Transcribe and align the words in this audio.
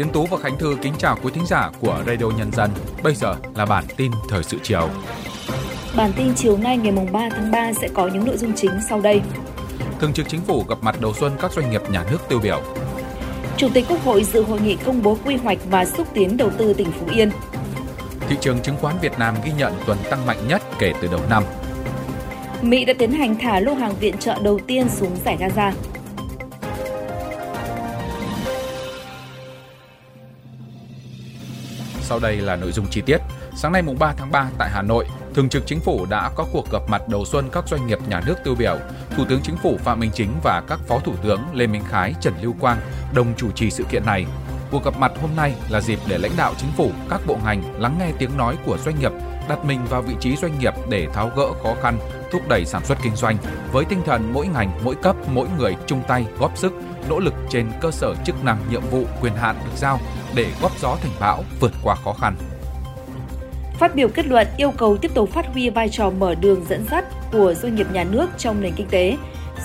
Tiến 0.00 0.12
Tú 0.12 0.26
và 0.26 0.36
Khánh 0.38 0.58
Thư 0.58 0.76
kính 0.82 0.92
chào 0.98 1.18
quý 1.22 1.30
thính 1.34 1.46
giả 1.46 1.70
của 1.80 2.02
Radio 2.06 2.26
Nhân 2.38 2.52
dân. 2.52 2.70
Bây 3.02 3.14
giờ 3.14 3.34
là 3.54 3.66
bản 3.66 3.84
tin 3.96 4.12
thời 4.28 4.42
sự 4.42 4.58
chiều. 4.62 4.88
Bản 5.96 6.12
tin 6.16 6.34
chiều 6.34 6.58
nay 6.58 6.76
ngày 6.76 7.06
3 7.12 7.28
tháng 7.30 7.50
3 7.50 7.72
sẽ 7.72 7.88
có 7.94 8.08
những 8.08 8.24
nội 8.24 8.36
dung 8.36 8.52
chính 8.56 8.70
sau 8.88 9.00
đây. 9.00 9.20
Thường 10.00 10.12
trực 10.12 10.28
Chính 10.28 10.40
phủ 10.40 10.64
gặp 10.68 10.78
mặt 10.82 11.00
đầu 11.00 11.14
xuân 11.14 11.32
các 11.40 11.52
doanh 11.52 11.70
nghiệp 11.70 11.82
nhà 11.90 12.04
nước 12.10 12.18
tiêu 12.28 12.38
biểu. 12.42 12.62
Chủ 13.56 13.68
tịch 13.74 13.84
Quốc 13.88 14.04
hội 14.04 14.24
dự 14.24 14.42
hội 14.42 14.60
nghị 14.60 14.76
công 14.76 15.02
bố 15.02 15.16
quy 15.24 15.36
hoạch 15.36 15.58
và 15.70 15.84
xúc 15.84 16.06
tiến 16.14 16.36
đầu 16.36 16.50
tư 16.50 16.72
tỉnh 16.72 16.92
Phú 16.92 17.06
Yên. 17.14 17.30
Thị 18.28 18.36
trường 18.40 18.60
chứng 18.60 18.76
khoán 18.80 18.94
Việt 19.02 19.18
Nam 19.18 19.34
ghi 19.44 19.52
nhận 19.58 19.72
tuần 19.86 19.98
tăng 20.10 20.26
mạnh 20.26 20.48
nhất 20.48 20.62
kể 20.78 20.92
từ 21.00 21.08
đầu 21.08 21.20
năm. 21.30 21.42
Mỹ 22.62 22.84
đã 22.84 22.94
tiến 22.98 23.12
hành 23.12 23.36
thả 23.38 23.60
lô 23.60 23.74
hàng 23.74 23.94
viện 24.00 24.18
trợ 24.18 24.38
đầu 24.42 24.58
tiên 24.66 24.88
xuống 24.88 25.16
giải 25.24 25.36
Gaza. 25.40 25.72
Sau 32.10 32.18
đây 32.18 32.36
là 32.36 32.56
nội 32.56 32.72
dung 32.72 32.86
chi 32.90 33.00
tiết. 33.00 33.18
Sáng 33.56 33.72
nay 33.72 33.82
mùng 33.82 33.98
3 33.98 34.14
tháng 34.16 34.30
3 34.30 34.50
tại 34.58 34.70
Hà 34.72 34.82
Nội, 34.82 35.06
Thường 35.34 35.48
trực 35.48 35.66
Chính 35.66 35.80
phủ 35.80 36.06
đã 36.10 36.30
có 36.34 36.46
cuộc 36.52 36.70
gặp 36.72 36.82
mặt 36.88 37.08
đầu 37.08 37.24
xuân 37.24 37.48
các 37.52 37.68
doanh 37.68 37.86
nghiệp 37.86 37.98
nhà 38.08 38.22
nước 38.26 38.34
tiêu 38.44 38.54
biểu. 38.54 38.78
Thủ 39.16 39.24
tướng 39.28 39.40
Chính 39.42 39.56
phủ 39.56 39.78
Phạm 39.84 40.00
Minh 40.00 40.10
Chính 40.14 40.30
và 40.44 40.62
các 40.68 40.80
Phó 40.88 40.98
Thủ 40.98 41.12
tướng 41.22 41.40
Lê 41.54 41.66
Minh 41.66 41.82
Khái, 41.88 42.14
Trần 42.20 42.34
Lưu 42.42 42.54
Quang 42.60 42.80
đồng 43.14 43.34
chủ 43.36 43.50
trì 43.50 43.70
sự 43.70 43.84
kiện 43.84 44.06
này. 44.06 44.26
Cuộc 44.70 44.84
gặp 44.84 44.96
mặt 44.98 45.12
hôm 45.20 45.30
nay 45.36 45.54
là 45.68 45.80
dịp 45.80 45.98
để 46.08 46.18
lãnh 46.18 46.32
đạo 46.36 46.54
chính 46.58 46.70
phủ, 46.76 46.90
các 47.10 47.20
bộ 47.26 47.36
ngành 47.44 47.80
lắng 47.80 47.96
nghe 47.98 48.12
tiếng 48.18 48.36
nói 48.36 48.56
của 48.66 48.78
doanh 48.78 48.98
nghiệp, 49.00 49.12
đặt 49.48 49.64
mình 49.64 49.80
vào 49.90 50.02
vị 50.02 50.14
trí 50.20 50.36
doanh 50.36 50.58
nghiệp 50.58 50.74
để 50.88 51.08
tháo 51.12 51.30
gỡ 51.36 51.46
khó 51.62 51.74
khăn, 51.82 51.98
thúc 52.32 52.42
đẩy 52.48 52.64
sản 52.64 52.84
xuất 52.84 52.98
kinh 53.02 53.16
doanh 53.16 53.36
với 53.72 53.84
tinh 53.84 54.02
thần 54.06 54.32
mỗi 54.32 54.46
ngành, 54.46 54.80
mỗi 54.84 54.94
cấp, 54.94 55.16
mỗi 55.32 55.48
người 55.58 55.76
chung 55.86 56.02
tay 56.08 56.26
góp 56.38 56.58
sức, 56.58 56.72
nỗ 57.08 57.18
lực 57.18 57.34
trên 57.50 57.66
cơ 57.80 57.90
sở 57.90 58.14
chức 58.24 58.44
năng, 58.44 58.58
nhiệm 58.70 58.82
vụ, 58.90 59.04
quyền 59.20 59.32
hạn 59.32 59.56
được 59.64 59.76
giao 59.76 60.00
để 60.34 60.46
góp 60.62 60.78
gió 60.78 60.96
thành 61.02 61.12
bão, 61.20 61.44
vượt 61.60 61.72
qua 61.82 61.94
khó 61.94 62.12
khăn. 62.12 62.36
Phát 63.78 63.94
biểu 63.94 64.08
kết 64.08 64.26
luận 64.26 64.46
yêu 64.56 64.72
cầu 64.76 64.96
tiếp 64.96 65.10
tục 65.14 65.30
phát 65.30 65.46
huy 65.52 65.70
vai 65.70 65.88
trò 65.88 66.10
mở 66.10 66.34
đường 66.34 66.64
dẫn 66.68 66.84
dắt 66.90 67.04
của 67.32 67.54
doanh 67.54 67.74
nghiệp 67.74 67.86
nhà 67.92 68.04
nước 68.04 68.30
trong 68.38 68.60
nền 68.60 68.72
kinh 68.76 68.86
tế, 68.90 69.16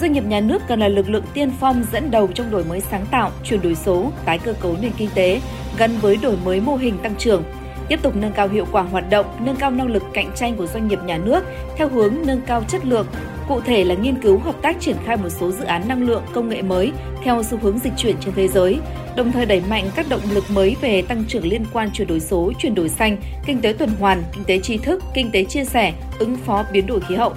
doanh 0.02 0.12
nghiệp 0.12 0.24
nhà 0.26 0.40
nước 0.40 0.62
cần 0.68 0.80
là 0.80 0.88
lực 0.88 1.10
lượng 1.10 1.24
tiên 1.34 1.52
phong 1.60 1.84
dẫn 1.92 2.12
đầu 2.12 2.28
trong 2.28 2.52
đổi 2.52 2.64
mới 2.64 2.82
sáng 2.82 3.06
tạo, 3.12 3.32
chuyển 3.44 3.62
đổi 3.62 3.76
số, 3.76 4.12
tái 4.26 4.38
cơ 4.38 4.54
cấu 4.54 4.78
nền 4.82 4.92
kinh 4.98 5.10
tế 5.14 5.42
gắn 5.78 5.98
với 6.02 6.18
đổi 6.18 6.38
mới 6.46 6.60
mô 6.60 6.76
hình 6.76 6.98
tăng 6.98 7.16
trưởng, 7.16 7.44
tiếp 7.90 8.00
tục 8.02 8.16
nâng 8.16 8.34
cao 8.34 8.48
hiệu 8.48 8.66
quả 8.72 8.82
hoạt 8.82 9.10
động, 9.10 9.26
nâng 9.40 9.56
cao 9.56 9.72
năng 9.72 9.88
lực 9.88 10.04
cạnh 10.14 10.32
tranh 10.36 10.56
của 10.56 10.68
doanh 10.68 10.88
nghiệp 10.88 11.00
nhà 11.06 11.18
nước 11.18 11.44
theo 11.78 11.90
hướng 11.90 12.14
nâng 12.26 12.42
cao 12.48 12.64
chất 12.68 12.86
lượng, 12.86 13.08
cụ 13.48 13.62
thể 13.62 13.84
là 13.84 13.96
nghiên 13.96 14.22
cứu 14.22 14.40
hợp 14.40 14.56
tác 14.62 14.76
triển 14.80 14.96
khai 15.06 15.18
một 15.18 15.30
số 15.30 15.52
dự 15.52 15.64
án 15.64 15.88
năng 15.88 16.04
lượng 16.04 16.24
công 16.34 16.50
nghệ 16.50 16.62
mới 16.62 16.92
theo 17.24 17.44
xu 17.44 17.58
hướng 17.58 17.80
dịch 17.80 17.94
chuyển 17.98 18.16
trên 18.20 18.34
thế 18.34 18.48
giới, 18.48 18.80
đồng 19.16 19.32
thời 19.32 19.46
đẩy 19.46 19.62
mạnh 19.70 19.90
các 19.96 20.06
động 20.10 20.22
lực 20.32 20.44
mới 20.50 20.76
về 20.82 21.02
tăng 21.02 21.24
trưởng 21.28 21.46
liên 21.46 21.66
quan 21.74 21.90
chuyển 21.94 22.08
đổi 22.08 22.20
số, 22.20 22.52
chuyển 22.60 22.76
đổi 22.76 22.90
xanh, 22.90 23.18
kinh 23.46 23.62
tế 23.62 23.74
tuần 23.74 23.90
hoàn, 24.00 24.24
kinh 24.34 24.44
tế 24.44 24.60
tri 24.60 24.78
thức, 24.78 25.04
kinh 25.14 25.32
tế 25.32 25.44
chia 25.44 25.66
sẻ, 25.66 25.94
ứng 26.20 26.36
phó 26.36 26.66
biến 26.72 26.88
đổi 26.88 27.00
khí 27.00 27.16
hậu. 27.16 27.34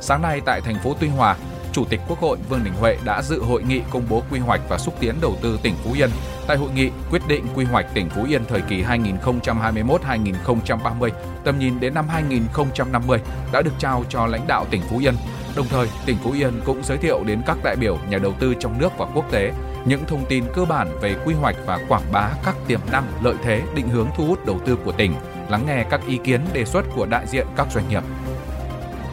Sáng 0.00 0.22
nay 0.22 0.40
tại 0.46 0.60
thành 0.60 0.76
phố 0.82 0.94
Tuy 1.00 1.08
Hòa, 1.08 1.36
Chủ 1.74 1.84
tịch 1.84 2.00
Quốc 2.08 2.20
hội 2.20 2.38
Vương 2.48 2.64
Đình 2.64 2.72
Huệ 2.80 2.96
đã 3.04 3.22
dự 3.22 3.42
hội 3.42 3.62
nghị 3.62 3.80
công 3.90 4.02
bố 4.08 4.22
quy 4.30 4.38
hoạch 4.38 4.60
và 4.68 4.78
xúc 4.78 4.94
tiến 5.00 5.14
đầu 5.20 5.36
tư 5.42 5.58
tỉnh 5.62 5.74
Phú 5.84 5.92
Yên. 5.92 6.10
Tại 6.46 6.56
hội 6.56 6.70
nghị, 6.74 6.90
quyết 7.10 7.22
định 7.28 7.46
quy 7.54 7.64
hoạch 7.64 7.86
tỉnh 7.94 8.10
Phú 8.10 8.24
Yên 8.28 8.44
thời 8.44 8.60
kỳ 8.60 8.82
2021-2030, 8.82 11.10
tầm 11.44 11.58
nhìn 11.58 11.80
đến 11.80 11.94
năm 11.94 12.08
2050 12.08 13.18
đã 13.52 13.62
được 13.62 13.72
trao 13.78 14.04
cho 14.08 14.26
lãnh 14.26 14.46
đạo 14.46 14.66
tỉnh 14.70 14.82
Phú 14.90 14.98
Yên. 14.98 15.14
Đồng 15.56 15.66
thời, 15.68 15.88
tỉnh 16.06 16.16
Phú 16.22 16.32
Yên 16.32 16.60
cũng 16.64 16.82
giới 16.84 16.98
thiệu 16.98 17.24
đến 17.26 17.42
các 17.46 17.58
đại 17.64 17.76
biểu 17.76 17.98
nhà 18.08 18.18
đầu 18.18 18.32
tư 18.40 18.54
trong 18.60 18.78
nước 18.78 18.92
và 18.98 19.06
quốc 19.14 19.24
tế 19.30 19.52
những 19.84 20.04
thông 20.06 20.24
tin 20.28 20.44
cơ 20.54 20.64
bản 20.64 20.98
về 21.00 21.16
quy 21.24 21.34
hoạch 21.34 21.56
và 21.66 21.78
quảng 21.88 22.12
bá 22.12 22.30
các 22.44 22.56
tiềm 22.66 22.80
năng, 22.92 23.06
lợi 23.22 23.34
thế, 23.42 23.62
định 23.74 23.88
hướng 23.88 24.08
thu 24.16 24.26
hút 24.26 24.46
đầu 24.46 24.60
tư 24.66 24.78
của 24.84 24.92
tỉnh, 24.92 25.14
lắng 25.48 25.64
nghe 25.66 25.84
các 25.90 26.00
ý 26.06 26.18
kiến 26.24 26.40
đề 26.52 26.64
xuất 26.64 26.84
của 26.94 27.06
đại 27.06 27.26
diện 27.26 27.46
các 27.56 27.66
doanh 27.72 27.88
nghiệp. 27.88 28.02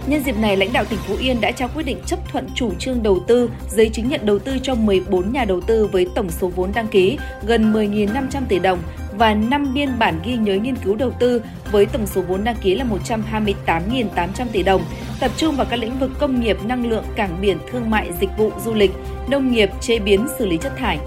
Nhân 0.07 0.23
dịp 0.23 0.37
này, 0.37 0.57
lãnh 0.57 0.73
đạo 0.73 0.85
tỉnh 0.85 0.99
Phú 1.07 1.15
Yên 1.19 1.41
đã 1.41 1.51
trao 1.51 1.69
quyết 1.75 1.83
định 1.83 1.97
chấp 2.05 2.19
thuận 2.31 2.47
chủ 2.55 2.73
trương 2.79 3.03
đầu 3.03 3.19
tư, 3.27 3.49
giấy 3.69 3.89
chứng 3.89 4.09
nhận 4.09 4.25
đầu 4.25 4.39
tư 4.39 4.57
cho 4.63 4.75
14 4.75 5.33
nhà 5.33 5.45
đầu 5.45 5.61
tư 5.61 5.87
với 5.91 6.07
tổng 6.15 6.29
số 6.29 6.47
vốn 6.47 6.71
đăng 6.73 6.87
ký 6.87 7.17
gần 7.43 7.73
10.500 7.73 8.41
tỷ 8.49 8.59
đồng 8.59 8.79
và 9.17 9.33
5 9.33 9.73
biên 9.73 9.99
bản 9.99 10.19
ghi 10.23 10.35
nhớ 10.35 10.55
nghiên 10.55 10.75
cứu 10.75 10.95
đầu 10.95 11.11
tư 11.19 11.41
với 11.71 11.85
tổng 11.85 12.07
số 12.07 12.21
vốn 12.21 12.43
đăng 12.43 12.55
ký 12.61 12.75
là 12.75 12.85
128.800 13.05 14.27
tỷ 14.51 14.63
đồng, 14.63 14.81
tập 15.19 15.31
trung 15.37 15.55
vào 15.55 15.67
các 15.69 15.79
lĩnh 15.79 15.99
vực 15.99 16.11
công 16.19 16.41
nghiệp, 16.41 16.57
năng 16.63 16.89
lượng, 16.89 17.03
cảng 17.15 17.41
biển, 17.41 17.57
thương 17.71 17.89
mại, 17.89 18.13
dịch 18.19 18.29
vụ, 18.37 18.51
du 18.65 18.73
lịch, 18.73 18.91
nông 19.27 19.51
nghiệp, 19.51 19.69
chế 19.81 19.99
biến, 19.99 20.27
xử 20.39 20.45
lý 20.45 20.57
chất 20.57 20.73
thải. 20.77 20.99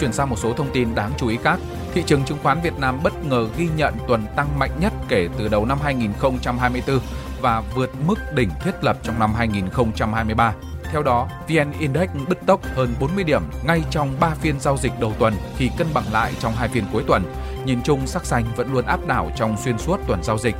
Chuyển 0.00 0.12
sang 0.12 0.30
một 0.30 0.38
số 0.38 0.52
thông 0.52 0.70
tin 0.72 0.94
đáng 0.94 1.10
chú 1.18 1.28
ý 1.28 1.36
khác, 1.42 1.60
thị 1.94 2.02
trường 2.06 2.24
chứng 2.24 2.38
khoán 2.42 2.60
Việt 2.60 2.78
Nam 2.78 2.98
bất 3.02 3.26
ngờ 3.26 3.48
ghi 3.58 3.68
nhận 3.76 3.94
tuần 4.08 4.22
tăng 4.36 4.58
mạnh 4.58 4.70
nhất 4.80 4.92
kể 5.08 5.28
từ 5.38 5.48
đầu 5.48 5.66
năm 5.66 5.78
2024 5.82 6.98
và 7.46 7.62
vượt 7.74 7.90
mức 8.06 8.18
đỉnh 8.34 8.50
thiết 8.60 8.84
lập 8.84 8.96
trong 9.02 9.18
năm 9.18 9.34
2023. 9.34 10.54
Theo 10.92 11.02
đó, 11.02 11.28
VN 11.48 11.72
Index 11.78 12.08
bứt 12.28 12.38
tốc 12.46 12.60
hơn 12.74 12.94
40 13.00 13.24
điểm 13.24 13.42
ngay 13.66 13.82
trong 13.90 14.20
3 14.20 14.34
phiên 14.34 14.60
giao 14.60 14.76
dịch 14.76 14.92
đầu 15.00 15.12
tuần 15.18 15.34
khi 15.56 15.70
cân 15.78 15.86
bằng 15.94 16.04
lại 16.12 16.32
trong 16.38 16.52
hai 16.52 16.68
phiên 16.68 16.84
cuối 16.92 17.02
tuần. 17.06 17.22
Nhìn 17.64 17.82
chung, 17.82 18.06
sắc 18.06 18.26
xanh 18.26 18.44
vẫn 18.56 18.72
luôn 18.72 18.86
áp 18.86 19.06
đảo 19.06 19.30
trong 19.36 19.56
xuyên 19.64 19.78
suốt 19.78 20.00
tuần 20.06 20.22
giao 20.22 20.38
dịch. 20.38 20.56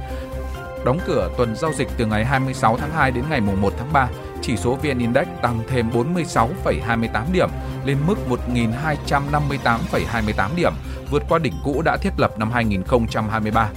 Đóng 0.85 0.99
cửa 1.07 1.31
tuần 1.39 1.57
giao 1.57 1.73
dịch 1.73 1.89
từ 1.97 2.07
ngày 2.07 2.25
26 2.25 2.79
tháng 2.79 2.91
2 2.91 3.11
đến 3.11 3.25
ngày 3.31 3.41
1 3.41 3.73
tháng 3.79 3.93
3, 3.93 4.09
chỉ 4.43 4.57
số 4.57 4.75
VN 4.75 4.99
Index 4.99 5.27
tăng 5.43 5.61
thêm 5.69 5.91
46,28 5.91 7.33
điểm 7.33 7.49
lên 7.85 7.99
mức 8.07 8.17
1.258,28 8.47 10.55
điểm, 10.57 10.73
vượt 11.11 11.23
qua 11.29 11.39
đỉnh 11.39 11.55
cũ 11.65 11.83
đã 11.83 11.97
thiết 11.97 12.13
lập 12.19 12.39
năm 12.39 12.51
2023. 12.51 13.69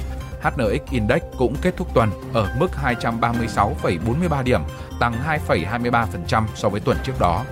HNX 0.42 0.92
Index 0.92 1.22
cũng 1.38 1.56
kết 1.62 1.78
thúc 1.78 1.94
tuần 1.94 2.10
ở 2.34 2.56
mức 2.60 2.72
236,43 2.84 4.44
điểm, 4.44 4.62
tăng 5.00 5.14
2,23% 5.48 6.44
so 6.56 6.70
với 6.70 6.82
tuần 6.82 6.98
trước 7.04 7.14
đó. 7.20 7.46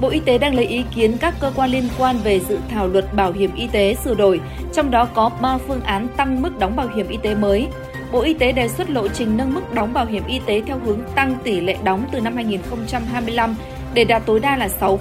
Bộ 0.00 0.08
Y 0.08 0.20
tế 0.20 0.38
đang 0.38 0.54
lấy 0.54 0.66
ý 0.66 0.84
kiến 0.94 1.16
các 1.20 1.34
cơ 1.40 1.52
quan 1.56 1.70
liên 1.70 1.88
quan 1.98 2.18
về 2.18 2.40
dự 2.40 2.58
thảo 2.70 2.88
luật 2.88 3.14
bảo 3.14 3.32
hiểm 3.32 3.54
y 3.54 3.66
tế 3.66 3.94
sửa 3.94 4.14
đổi, 4.14 4.40
trong 4.74 4.90
đó 4.90 5.08
có 5.14 5.30
3 5.40 5.58
phương 5.58 5.80
án 5.80 6.08
tăng 6.16 6.42
mức 6.42 6.58
đóng 6.58 6.76
bảo 6.76 6.88
hiểm 6.96 7.08
y 7.08 7.16
tế 7.22 7.34
mới. 7.34 7.68
Bộ 8.12 8.20
Y 8.20 8.34
tế 8.34 8.52
đề 8.52 8.68
xuất 8.68 8.90
lộ 8.90 9.08
trình 9.08 9.36
nâng 9.36 9.54
mức 9.54 9.74
đóng 9.74 9.92
bảo 9.92 10.06
hiểm 10.06 10.22
y 10.26 10.40
tế 10.46 10.62
theo 10.66 10.78
hướng 10.78 11.00
tăng 11.14 11.34
tỷ 11.44 11.60
lệ 11.60 11.76
đóng 11.84 12.04
từ 12.12 12.20
năm 12.20 12.34
2025 12.34 13.54
để 13.94 14.04
đạt 14.04 14.22
tối 14.26 14.40
đa 14.40 14.56
là 14.56 14.68
6% 14.80 14.96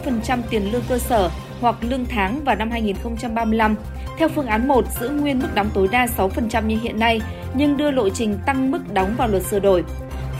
tiền 0.49 0.71
lương 0.71 0.83
cơ 0.89 0.97
sở 0.97 1.29
hoặc 1.61 1.75
lương 1.81 2.05
tháng 2.05 2.43
vào 2.43 2.55
năm 2.55 2.71
2035. 2.71 3.75
Theo 4.17 4.29
phương 4.29 4.47
án 4.47 4.67
1, 4.67 4.85
giữ 4.99 5.09
nguyên 5.09 5.39
mức 5.39 5.47
đóng 5.55 5.69
tối 5.73 5.87
đa 5.91 6.05
6% 6.17 6.65
như 6.65 6.77
hiện 6.81 6.99
nay, 6.99 7.21
nhưng 7.53 7.77
đưa 7.77 7.91
lộ 7.91 8.09
trình 8.09 8.37
tăng 8.45 8.71
mức 8.71 8.93
đóng 8.93 9.15
vào 9.17 9.27
luật 9.27 9.43
sửa 9.43 9.59
đổi. 9.59 9.83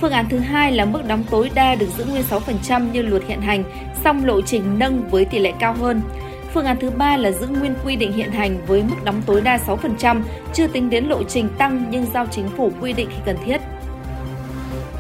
Phương 0.01 0.11
án 0.11 0.25
thứ 0.29 0.39
hai 0.39 0.71
là 0.71 0.85
mức 0.85 1.01
đóng 1.07 1.23
tối 1.29 1.51
đa 1.53 1.75
được 1.75 1.89
giữ 1.97 2.05
nguyên 2.05 2.23
6% 2.29 2.91
như 2.91 3.01
luật 3.01 3.23
hiện 3.27 3.41
hành, 3.41 3.63
song 4.03 4.25
lộ 4.25 4.41
trình 4.41 4.79
nâng 4.79 5.07
với 5.09 5.25
tỷ 5.25 5.39
lệ 5.39 5.53
cao 5.59 5.73
hơn. 5.73 6.01
Phương 6.53 6.65
án 6.65 6.77
thứ 6.81 6.89
ba 6.89 7.17
là 7.17 7.31
giữ 7.31 7.47
nguyên 7.47 7.75
quy 7.85 7.95
định 7.95 8.11
hiện 8.11 8.31
hành 8.31 8.65
với 8.65 8.83
mức 8.83 8.95
đóng 9.03 9.21
tối 9.25 9.41
đa 9.41 9.57
6%, 9.57 10.21
chưa 10.53 10.67
tính 10.67 10.89
đến 10.89 11.05
lộ 11.05 11.23
trình 11.23 11.49
tăng 11.57 11.85
nhưng 11.89 12.05
giao 12.13 12.27
chính 12.31 12.49
phủ 12.57 12.71
quy 12.81 12.93
định 12.93 13.07
khi 13.09 13.21
cần 13.25 13.37
thiết. 13.45 13.57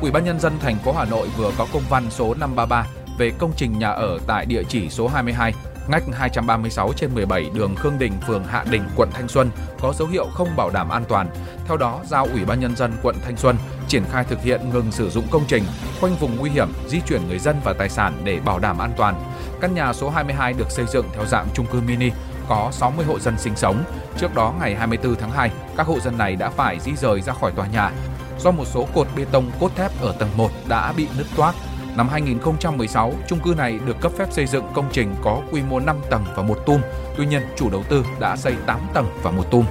Ủy 0.01 0.11
ban 0.11 0.25
nhân 0.25 0.39
dân 0.39 0.53
thành 0.59 0.75
phố 0.75 0.91
Hà 0.91 1.05
Nội 1.05 1.27
vừa 1.37 1.51
có 1.57 1.67
công 1.73 1.83
văn 1.89 2.03
số 2.09 2.33
533 2.33 2.87
về 3.17 3.31
công 3.37 3.51
trình 3.55 3.79
nhà 3.79 3.89
ở 3.89 4.19
tại 4.27 4.45
địa 4.45 4.63
chỉ 4.69 4.89
số 4.89 5.07
22 5.07 5.53
ngách 5.87 6.03
236 6.13 6.93
trên 6.93 7.15
17 7.15 7.49
đường 7.53 7.75
Khương 7.75 7.99
Đình, 7.99 8.13
phường 8.27 8.43
Hạ 8.43 8.65
Đình, 8.71 8.83
quận 8.95 9.09
Thanh 9.13 9.27
Xuân 9.27 9.49
có 9.81 9.93
dấu 9.93 10.07
hiệu 10.07 10.27
không 10.33 10.55
bảo 10.55 10.69
đảm 10.69 10.89
an 10.89 11.03
toàn. 11.09 11.27
Theo 11.67 11.77
đó, 11.77 12.01
giao 12.05 12.27
Ủy 12.33 12.45
ban 12.45 12.59
nhân 12.59 12.75
dân 12.75 12.93
quận 13.03 13.15
Thanh 13.25 13.37
Xuân 13.37 13.57
triển 13.87 14.03
khai 14.11 14.23
thực 14.23 14.41
hiện 14.41 14.69
ngừng 14.69 14.91
sử 14.91 15.09
dụng 15.09 15.27
công 15.31 15.43
trình, 15.47 15.63
khoanh 16.01 16.15
vùng 16.15 16.37
nguy 16.37 16.49
hiểm, 16.49 16.67
di 16.87 17.01
chuyển 17.07 17.27
người 17.27 17.39
dân 17.39 17.55
và 17.63 17.73
tài 17.73 17.89
sản 17.89 18.21
để 18.23 18.39
bảo 18.39 18.59
đảm 18.59 18.77
an 18.77 18.91
toàn. 18.97 19.15
Căn 19.61 19.75
nhà 19.75 19.93
số 19.93 20.09
22 20.09 20.53
được 20.53 20.71
xây 20.71 20.85
dựng 20.85 21.05
theo 21.13 21.25
dạng 21.25 21.47
chung 21.53 21.65
cư 21.65 21.81
mini, 21.81 22.11
có 22.49 22.69
60 22.71 23.05
hộ 23.05 23.19
dân 23.19 23.37
sinh 23.37 23.55
sống. 23.55 23.83
Trước 24.17 24.35
đó 24.35 24.53
ngày 24.59 24.75
24 24.75 25.15
tháng 25.15 25.31
2, 25.31 25.51
các 25.77 25.87
hộ 25.87 25.99
dân 25.99 26.17
này 26.17 26.35
đã 26.35 26.49
phải 26.49 26.79
di 26.79 26.95
rời 26.95 27.21
ra 27.21 27.33
khỏi 27.33 27.51
tòa 27.51 27.67
nhà 27.67 27.91
do 28.39 28.51
một 28.51 28.65
số 28.65 28.87
cột 28.93 29.07
bê 29.17 29.25
tông 29.31 29.51
cốt 29.59 29.71
thép 29.75 30.01
ở 30.01 30.15
tầng 30.19 30.29
1 30.37 30.49
đã 30.67 30.93
bị 30.97 31.07
nứt 31.17 31.27
toác 31.35 31.55
Năm 31.97 32.09
2016, 32.09 33.13
chung 33.27 33.39
cư 33.39 33.53
này 33.57 33.79
được 33.85 34.01
cấp 34.01 34.11
phép 34.17 34.25
xây 34.31 34.45
dựng 34.45 34.63
công 34.73 34.89
trình 34.91 35.15
có 35.23 35.41
quy 35.51 35.61
mô 35.69 35.79
5 35.79 35.97
tầng 36.09 36.23
và 36.35 36.43
một 36.43 36.65
tum. 36.65 36.81
Tuy 37.17 37.25
nhiên, 37.25 37.41
chủ 37.55 37.69
đầu 37.69 37.83
tư 37.89 38.05
đã 38.19 38.35
xây 38.35 38.53
8 38.65 38.79
tầng 38.93 39.05
và 39.23 39.31
một 39.31 39.51
tum. 39.51 39.65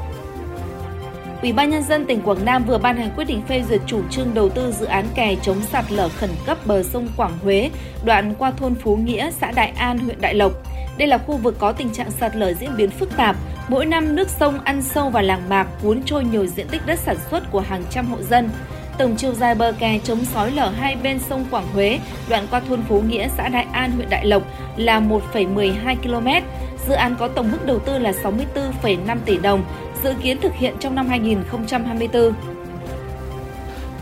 Ủy 1.43 1.53
ban 1.53 1.71
nhân 1.71 1.83
dân 1.83 2.07
tỉnh 2.07 2.23
Quảng 2.23 2.45
Nam 2.45 2.65
vừa 2.65 2.79
ban 2.79 2.97
hành 2.97 3.11
quyết 3.17 3.25
định 3.25 3.43
phê 3.49 3.65
duyệt 3.69 3.81
chủ 3.87 4.03
trương 4.11 4.35
đầu 4.35 4.49
tư 4.49 4.73
dự 4.73 4.87
án 4.87 5.07
kè 5.15 5.37
chống 5.43 5.63
sạt 5.63 5.93
lở 5.93 6.09
khẩn 6.09 6.31
cấp 6.47 6.59
bờ 6.67 6.83
sông 6.83 7.09
Quảng 7.17 7.39
Huế, 7.43 7.71
đoạn 8.05 8.35
qua 8.39 8.51
thôn 8.51 8.75
Phú 8.75 8.97
Nghĩa, 8.97 9.31
xã 9.31 9.51
Đại 9.51 9.73
An, 9.77 9.99
huyện 9.99 10.21
Đại 10.21 10.35
Lộc. 10.35 10.53
Đây 10.99 11.09
là 11.09 11.19
khu 11.19 11.37
vực 11.37 11.57
có 11.59 11.73
tình 11.73 11.91
trạng 11.91 12.11
sạt 12.11 12.37
lở 12.37 12.55
diễn 12.55 12.77
biến 12.77 12.91
phức 12.91 13.17
tạp. 13.17 13.37
Mỗi 13.69 13.87
năm 13.87 14.17
nước 14.17 14.29
sông 14.29 14.61
ăn 14.65 14.83
sâu 14.83 15.11
vào 15.11 15.23
làng 15.23 15.49
mạc, 15.49 15.67
cuốn 15.83 16.03
trôi 16.03 16.25
nhiều 16.25 16.47
diện 16.47 16.69
tích 16.69 16.87
đất 16.87 16.99
sản 16.99 17.17
xuất 17.31 17.51
của 17.51 17.61
hàng 17.61 17.83
trăm 17.91 18.07
hộ 18.07 18.23
dân. 18.23 18.51
Tổng 18.99 19.17
chiều 19.17 19.33
dài 19.33 19.55
bờ 19.55 19.73
kè 19.79 19.99
chống 20.05 20.25
sói 20.25 20.51
lở 20.51 20.69
hai 20.69 20.97
bên 20.97 21.19
sông 21.19 21.45
Quảng 21.51 21.67
Huế, 21.73 22.01
đoạn 22.29 22.47
qua 22.51 22.61
thôn 22.61 22.83
Phú 22.89 23.01
Nghĩa, 23.01 23.29
xã 23.37 23.49
Đại 23.49 23.67
An, 23.73 23.93
huyện 23.93 24.11
Đại 24.11 24.27
Lộc 24.27 24.43
là 24.77 25.01
1,12 25.01 25.97
km. 25.97 26.47
Dự 26.89 26.95
án 26.95 27.17
có 27.19 27.29
tổng 27.29 27.53
mức 27.53 27.59
đầu 27.67 27.79
tư 27.79 27.99
là 27.99 28.13
64,5 28.23 29.19
tỷ 29.25 29.39
đồng, 29.39 29.65
dự 30.03 30.15
kiến 30.23 30.41
thực 30.41 30.53
hiện 30.55 30.75
trong 30.81 30.95
năm 30.95 31.09
2024. 31.09 32.33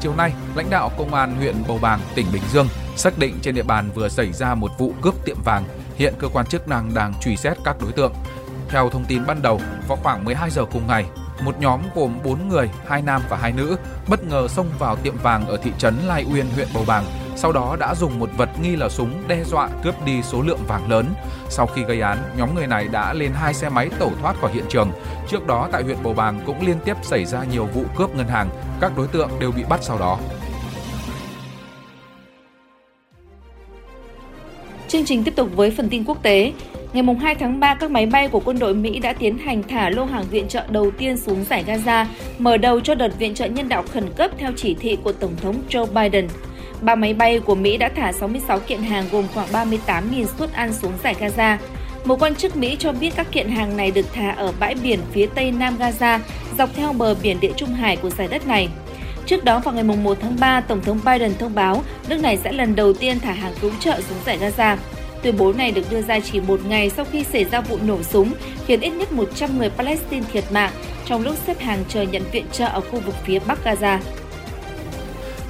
Chiều 0.00 0.14
nay, 0.16 0.32
lãnh 0.54 0.70
đạo 0.70 0.90
Công 0.98 1.14
an 1.14 1.36
huyện 1.36 1.54
Bầu 1.68 1.78
Bàng, 1.82 2.00
tỉnh 2.14 2.26
Bình 2.32 2.42
Dương 2.52 2.68
xác 2.96 3.18
định 3.18 3.38
trên 3.42 3.54
địa 3.54 3.62
bàn 3.62 3.90
vừa 3.94 4.08
xảy 4.08 4.32
ra 4.32 4.54
một 4.54 4.70
vụ 4.78 4.92
cướp 5.00 5.24
tiệm 5.24 5.36
vàng. 5.44 5.64
Hiện 5.96 6.14
cơ 6.18 6.28
quan 6.28 6.46
chức 6.46 6.68
năng 6.68 6.94
đang 6.94 7.14
truy 7.20 7.36
xét 7.36 7.56
các 7.64 7.76
đối 7.82 7.92
tượng. 7.92 8.12
Theo 8.68 8.90
thông 8.90 9.04
tin 9.04 9.26
ban 9.26 9.42
đầu, 9.42 9.60
vào 9.88 9.98
khoảng 10.02 10.24
12 10.24 10.50
giờ 10.50 10.64
cùng 10.72 10.86
ngày, 10.86 11.04
một 11.40 11.60
nhóm 11.60 11.80
gồm 11.94 12.18
4 12.24 12.48
người, 12.48 12.70
hai 12.86 13.02
nam 13.02 13.22
và 13.28 13.36
hai 13.36 13.52
nữ, 13.52 13.76
bất 14.08 14.24
ngờ 14.24 14.48
xông 14.48 14.66
vào 14.78 14.96
tiệm 14.96 15.16
vàng 15.22 15.46
ở 15.46 15.56
thị 15.56 15.70
trấn 15.78 15.94
Lai 16.06 16.24
Uyên, 16.34 16.46
huyện 16.54 16.68
Bầu 16.74 16.84
Bàng. 16.86 17.04
Sau 17.36 17.52
đó 17.52 17.76
đã 17.80 17.94
dùng 17.94 18.18
một 18.18 18.30
vật 18.36 18.48
nghi 18.62 18.76
là 18.76 18.88
súng 18.88 19.22
đe 19.28 19.44
dọa 19.44 19.68
cướp 19.84 20.04
đi 20.04 20.22
số 20.22 20.42
lượng 20.42 20.60
vàng 20.68 20.90
lớn. 20.90 21.06
Sau 21.48 21.66
khi 21.66 21.84
gây 21.84 22.00
án, 22.00 22.18
nhóm 22.36 22.54
người 22.54 22.66
này 22.66 22.88
đã 22.88 23.12
lên 23.12 23.32
hai 23.32 23.54
xe 23.54 23.68
máy 23.68 23.88
tẩu 23.98 24.12
thoát 24.20 24.36
khỏi 24.40 24.52
hiện 24.52 24.64
trường. 24.68 24.92
Trước 25.28 25.46
đó 25.46 25.68
tại 25.72 25.82
huyện 25.82 26.02
Bầu 26.02 26.14
Bàng 26.14 26.40
cũng 26.46 26.66
liên 26.66 26.76
tiếp 26.84 26.96
xảy 27.02 27.24
ra 27.24 27.44
nhiều 27.44 27.66
vụ 27.66 27.84
cướp 27.96 28.14
ngân 28.14 28.28
hàng, 28.28 28.48
các 28.80 28.92
đối 28.96 29.06
tượng 29.06 29.30
đều 29.40 29.52
bị 29.52 29.64
bắt 29.68 29.80
sau 29.82 29.98
đó. 29.98 30.18
Chương 34.88 35.04
trình 35.04 35.24
tiếp 35.24 35.36
tục 35.36 35.48
với 35.54 35.70
phần 35.70 35.88
tin 35.88 36.04
quốc 36.04 36.22
tế. 36.22 36.52
Ngày 36.94 37.04
2 37.20 37.34
tháng 37.34 37.60
3, 37.60 37.74
các 37.74 37.90
máy 37.90 38.06
bay 38.06 38.28
của 38.28 38.40
quân 38.40 38.58
đội 38.58 38.74
Mỹ 38.74 38.98
đã 38.98 39.12
tiến 39.12 39.38
hành 39.38 39.62
thả 39.62 39.90
lô 39.90 40.04
hàng 40.04 40.24
viện 40.30 40.48
trợ 40.48 40.64
đầu 40.68 40.90
tiên 40.90 41.16
xuống 41.16 41.44
giải 41.44 41.64
Gaza, 41.66 42.04
mở 42.38 42.56
đầu 42.56 42.80
cho 42.80 42.94
đợt 42.94 43.18
viện 43.18 43.34
trợ 43.34 43.46
nhân 43.46 43.68
đạo 43.68 43.84
khẩn 43.92 44.04
cấp 44.16 44.30
theo 44.38 44.52
chỉ 44.56 44.74
thị 44.74 44.98
của 45.04 45.12
Tổng 45.12 45.36
thống 45.42 45.62
Joe 45.70 45.86
Biden. 45.86 46.28
Ba 46.80 46.94
máy 46.94 47.14
bay 47.14 47.40
của 47.40 47.54
Mỹ 47.54 47.76
đã 47.76 47.88
thả 47.96 48.12
66 48.12 48.60
kiện 48.60 48.82
hàng 48.82 49.04
gồm 49.12 49.24
khoảng 49.34 49.48
38.000 49.52 50.26
suất 50.38 50.52
ăn 50.52 50.72
xuống 50.72 50.92
giải 51.02 51.14
Gaza. 51.20 51.56
Một 52.04 52.22
quan 52.22 52.34
chức 52.34 52.56
Mỹ 52.56 52.76
cho 52.78 52.92
biết 52.92 53.10
các 53.16 53.26
kiện 53.32 53.48
hàng 53.48 53.76
này 53.76 53.90
được 53.90 54.06
thả 54.12 54.30
ở 54.30 54.52
bãi 54.60 54.74
biển 54.82 54.98
phía 55.12 55.26
tây 55.34 55.50
nam 55.50 55.76
Gaza, 55.78 56.18
dọc 56.58 56.74
theo 56.76 56.92
bờ 56.92 57.14
biển 57.22 57.40
Địa 57.40 57.52
Trung 57.56 57.74
Hải 57.74 57.96
của 57.96 58.10
giải 58.10 58.28
đất 58.28 58.46
này. 58.46 58.68
Trước 59.26 59.44
đó 59.44 59.58
vào 59.58 59.74
ngày 59.74 59.84
1 59.84 60.18
tháng 60.20 60.36
3, 60.40 60.60
Tổng 60.60 60.80
thống 60.80 61.00
Biden 61.04 61.32
thông 61.38 61.54
báo 61.54 61.82
nước 62.08 62.20
này 62.22 62.36
sẽ 62.36 62.52
lần 62.52 62.76
đầu 62.76 62.92
tiên 62.92 63.20
thả 63.20 63.32
hàng 63.32 63.52
cứu 63.60 63.70
trợ 63.80 64.00
xuống 64.00 64.18
giải 64.26 64.38
Gaza. 64.38 64.76
Tuyên 65.24 65.36
bố 65.38 65.52
này 65.52 65.70
được 65.70 65.82
đưa 65.90 66.02
ra 66.02 66.20
chỉ 66.20 66.40
một 66.40 66.60
ngày 66.66 66.90
sau 66.90 67.04
khi 67.12 67.24
xảy 67.24 67.44
ra 67.44 67.60
vụ 67.60 67.78
nổ 67.86 68.02
súng, 68.02 68.32
khiến 68.66 68.80
ít 68.80 68.90
nhất 68.90 69.12
100 69.12 69.58
người 69.58 69.70
Palestine 69.70 70.26
thiệt 70.32 70.44
mạng 70.52 70.72
trong 71.04 71.24
lúc 71.24 71.34
xếp 71.46 71.60
hàng 71.60 71.84
chờ 71.88 72.02
nhận 72.02 72.22
viện 72.32 72.46
trợ 72.52 72.66
ở 72.66 72.80
khu 72.80 73.00
vực 73.00 73.14
phía 73.24 73.38
Bắc 73.38 73.58
Gaza. 73.64 73.98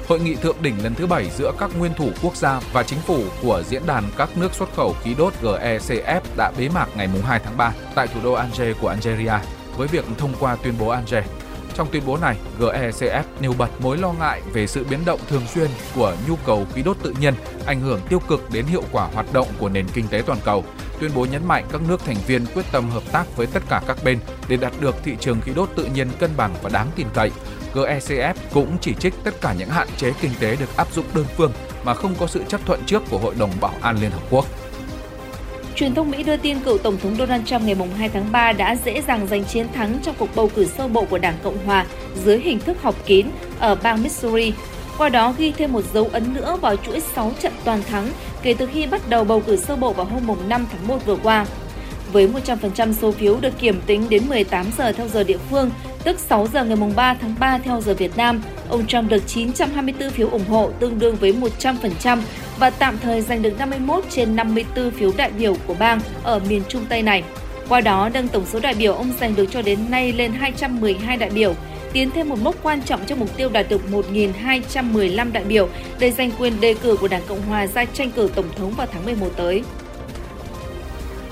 Hội 0.07 0.19
nghị 0.19 0.35
thượng 0.35 0.61
đỉnh 0.61 0.83
lần 0.83 0.95
thứ 0.95 1.07
bảy 1.07 1.29
giữa 1.37 1.51
các 1.59 1.71
nguyên 1.77 1.93
thủ 1.93 2.09
quốc 2.21 2.35
gia 2.35 2.59
và 2.73 2.83
chính 2.83 2.99
phủ 2.99 3.23
của 3.41 3.63
diễn 3.67 3.81
đàn 3.87 4.03
các 4.17 4.37
nước 4.37 4.53
xuất 4.53 4.73
khẩu 4.75 4.95
khí 5.03 5.15
đốt 5.17 5.33
GECF 5.41 6.21
đã 6.37 6.51
bế 6.57 6.69
mạc 6.69 6.87
ngày 6.95 7.07
2 7.23 7.39
tháng 7.39 7.57
3 7.57 7.73
tại 7.95 8.07
thủ 8.07 8.19
đô 8.23 8.33
Alger 8.33 8.77
của 8.81 8.87
Algeria 8.87 9.33
với 9.77 9.87
việc 9.87 10.05
thông 10.17 10.33
qua 10.39 10.55
tuyên 10.55 10.73
bố 10.79 10.87
Alger 10.87 11.23
trong 11.75 11.87
tuyên 11.91 12.03
bố 12.05 12.17
này, 12.17 12.37
GECF 12.59 13.23
nêu 13.39 13.53
bật 13.57 13.81
mối 13.81 13.97
lo 13.97 14.13
ngại 14.13 14.41
về 14.53 14.67
sự 14.67 14.85
biến 14.89 14.99
động 15.05 15.19
thường 15.27 15.47
xuyên 15.53 15.69
của 15.95 16.15
nhu 16.27 16.35
cầu 16.45 16.67
khí 16.73 16.83
đốt 16.83 16.97
tự 17.03 17.13
nhiên, 17.19 17.33
ảnh 17.65 17.81
hưởng 17.81 18.01
tiêu 18.09 18.19
cực 18.27 18.51
đến 18.51 18.65
hiệu 18.65 18.83
quả 18.91 19.07
hoạt 19.13 19.33
động 19.33 19.47
của 19.59 19.69
nền 19.69 19.87
kinh 19.93 20.07
tế 20.07 20.23
toàn 20.25 20.39
cầu. 20.45 20.63
Tuyên 20.99 21.11
bố 21.15 21.25
nhấn 21.25 21.47
mạnh 21.47 21.65
các 21.71 21.81
nước 21.87 22.05
thành 22.05 22.17
viên 22.27 22.45
quyết 22.45 22.65
tâm 22.71 22.89
hợp 22.89 23.03
tác 23.11 23.37
với 23.37 23.47
tất 23.47 23.63
cả 23.69 23.81
các 23.87 23.97
bên 24.03 24.19
để 24.47 24.57
đạt 24.57 24.73
được 24.79 24.95
thị 25.03 25.15
trường 25.19 25.41
khí 25.41 25.51
đốt 25.55 25.69
tự 25.75 25.85
nhiên 25.85 26.09
cân 26.19 26.31
bằng 26.37 26.55
và 26.61 26.69
đáng 26.69 26.87
tin 26.95 27.07
cậy. 27.13 27.31
GECF 27.73 28.33
cũng 28.53 28.77
chỉ 28.81 28.93
trích 28.93 29.13
tất 29.23 29.41
cả 29.41 29.53
những 29.53 29.69
hạn 29.69 29.87
chế 29.97 30.11
kinh 30.21 30.31
tế 30.39 30.55
được 30.55 30.77
áp 30.77 30.93
dụng 30.93 31.05
đơn 31.15 31.25
phương 31.37 31.51
mà 31.83 31.93
không 31.93 32.15
có 32.19 32.27
sự 32.27 32.43
chấp 32.47 32.61
thuận 32.65 32.83
trước 32.85 33.03
của 33.09 33.17
Hội 33.17 33.35
đồng 33.39 33.51
Bảo 33.61 33.73
an 33.81 33.97
Liên 34.01 34.11
Hợp 34.11 34.21
Quốc. 34.29 34.45
Truyền 35.75 35.95
thông 35.95 36.11
Mỹ 36.11 36.23
đưa 36.23 36.37
tin 36.37 36.59
cựu 36.59 36.77
Tổng 36.77 36.97
thống 36.97 37.15
Donald 37.15 37.45
Trump 37.45 37.63
ngày 37.63 37.75
2 37.97 38.09
tháng 38.09 38.31
3 38.31 38.51
đã 38.51 38.75
dễ 38.85 39.01
dàng 39.07 39.27
giành 39.27 39.43
chiến 39.43 39.67
thắng 39.73 39.97
trong 40.03 40.15
cuộc 40.19 40.35
bầu 40.35 40.49
cử 40.55 40.65
sơ 40.65 40.87
bộ 40.87 41.05
của 41.05 41.17
Đảng 41.17 41.37
Cộng 41.43 41.65
Hòa 41.65 41.85
dưới 42.25 42.39
hình 42.39 42.59
thức 42.59 42.81
họp 42.81 43.05
kín 43.05 43.27
ở 43.59 43.75
bang 43.75 44.03
Missouri. 44.03 44.53
Qua 44.97 45.09
đó 45.09 45.33
ghi 45.37 45.51
thêm 45.51 45.73
một 45.73 45.81
dấu 45.93 46.09
ấn 46.11 46.33
nữa 46.33 46.57
vào 46.61 46.75
chuỗi 46.75 46.99
6 46.99 47.31
trận 47.39 47.53
toàn 47.63 47.83
thắng 47.83 48.09
kể 48.41 48.53
từ 48.53 48.65
khi 48.65 48.87
bắt 48.87 49.09
đầu 49.09 49.23
bầu 49.23 49.41
cử 49.45 49.57
sơ 49.57 49.75
bộ 49.75 49.93
vào 49.93 50.05
hôm 50.05 50.37
5 50.49 50.67
tháng 50.71 50.87
1 50.87 51.05
vừa 51.05 51.17
qua. 51.23 51.45
Với 52.11 52.29
100% 52.45 52.93
số 52.93 53.11
phiếu 53.11 53.37
được 53.41 53.59
kiểm 53.59 53.81
tính 53.85 54.09
đến 54.09 54.23
18 54.29 54.65
giờ 54.77 54.91
theo 54.91 55.07
giờ 55.07 55.23
địa 55.23 55.39
phương, 55.49 55.71
tức 56.03 56.19
6 56.19 56.47
giờ 56.53 56.63
ngày 56.63 56.77
3 56.95 57.13
tháng 57.21 57.35
3 57.39 57.57
theo 57.57 57.81
giờ 57.81 57.93
Việt 57.93 58.17
Nam, 58.17 58.41
ông 58.69 58.87
Trump 58.87 59.09
được 59.09 59.27
924 59.27 60.09
phiếu 60.09 60.29
ủng 60.29 60.45
hộ 60.49 60.71
tương 60.79 60.99
đương 60.99 61.15
với 61.15 61.33
100% 61.59 62.19
và 62.59 62.69
tạm 62.69 62.97
thời 62.97 63.21
giành 63.21 63.41
được 63.41 63.59
51 63.59 64.03
trên 64.09 64.35
54 64.35 64.91
phiếu 64.91 65.11
đại 65.17 65.31
biểu 65.31 65.55
của 65.67 65.73
bang 65.73 65.99
ở 66.23 66.39
miền 66.39 66.61
Trung 66.69 66.85
Tây 66.89 67.01
này. 67.01 67.23
Qua 67.69 67.81
đó 67.81 68.09
nâng 68.13 68.27
tổng 68.27 68.45
số 68.45 68.59
đại 68.59 68.73
biểu 68.73 68.93
ông 68.93 69.13
giành 69.19 69.35
được 69.35 69.45
cho 69.51 69.61
đến 69.61 69.79
nay 69.89 70.13
lên 70.13 70.31
212 70.31 71.17
đại 71.17 71.29
biểu, 71.29 71.55
tiến 71.93 72.11
thêm 72.11 72.29
một 72.29 72.39
mốc 72.41 72.55
quan 72.63 72.81
trọng 72.81 73.05
cho 73.05 73.15
mục 73.15 73.37
tiêu 73.37 73.49
đạt 73.49 73.69
được 73.69 73.81
1.215 73.91 75.31
đại 75.31 75.43
biểu 75.43 75.69
để 75.99 76.11
giành 76.11 76.31
quyền 76.39 76.61
đề 76.61 76.73
cử 76.73 76.97
của 77.01 77.07
Đảng 77.07 77.23
Cộng 77.27 77.41
Hòa 77.41 77.67
ra 77.67 77.85
tranh 77.85 78.11
cử 78.11 78.29
Tổng 78.35 78.49
thống 78.55 78.71
vào 78.71 78.87
tháng 78.93 79.05
11 79.05 79.29
tới. 79.35 79.63